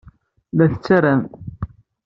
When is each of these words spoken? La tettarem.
La 0.57 0.65
tettarem. 0.71 1.21